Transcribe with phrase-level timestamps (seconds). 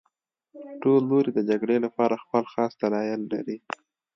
[0.81, 3.57] ټول لوري د جګړې لپاره خپل خاص دلایل لري